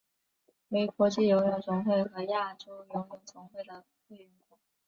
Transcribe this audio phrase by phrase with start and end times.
[0.69, 4.57] 为国际游泳总会和亚洲游泳总会的会员国。